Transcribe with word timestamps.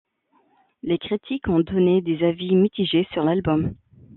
Les 0.81 0.97
critiques 0.97 1.47
ont 1.47 1.59
donné 1.59 2.01
des 2.01 2.25
avis 2.25 2.55
mitigés 2.55 3.07
sur 3.13 3.23
l'album. 3.23 3.75